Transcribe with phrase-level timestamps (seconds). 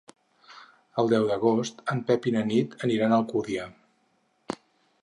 [1.03, 3.71] El deu d'agost en Pep i na Nit aniran a Alcúdia.